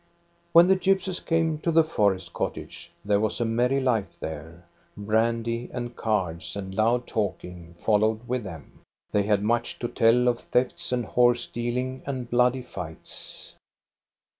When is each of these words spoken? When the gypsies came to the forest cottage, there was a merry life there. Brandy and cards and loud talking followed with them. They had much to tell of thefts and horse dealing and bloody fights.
When 0.51 0.65
the 0.65 0.75
gypsies 0.75 1.23
came 1.23 1.59
to 1.59 1.69
the 1.69 1.83
forest 1.83 2.33
cottage, 2.33 2.91
there 3.05 3.19
was 3.19 3.39
a 3.39 3.45
merry 3.45 3.79
life 3.79 4.19
there. 4.19 4.65
Brandy 4.97 5.69
and 5.71 5.95
cards 5.95 6.55
and 6.55 6.73
loud 6.73 7.05
talking 7.05 7.75
followed 7.77 8.27
with 8.27 8.43
them. 8.43 8.79
They 9.11 9.21
had 9.21 9.43
much 9.43 9.77
to 9.77 9.87
tell 9.87 10.27
of 10.27 10.39
thefts 10.39 10.91
and 10.91 11.05
horse 11.05 11.45
dealing 11.45 12.01
and 12.07 12.27
bloody 12.27 12.63
fights. 12.63 13.53